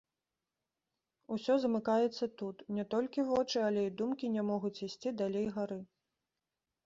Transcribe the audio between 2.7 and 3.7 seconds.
не толькі вочы,